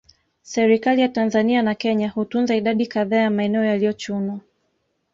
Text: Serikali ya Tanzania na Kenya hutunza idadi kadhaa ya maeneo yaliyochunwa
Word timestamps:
Serikali 0.41 1.01
ya 1.01 1.07
Tanzania 1.09 1.61
na 1.61 1.75
Kenya 1.75 2.09
hutunza 2.09 2.55
idadi 2.55 2.87
kadhaa 2.87 3.17
ya 3.17 3.29
maeneo 3.29 3.65
yaliyochunwa 3.65 4.39